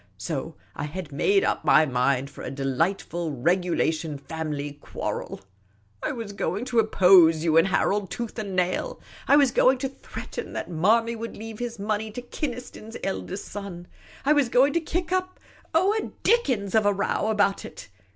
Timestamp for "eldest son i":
13.03-14.33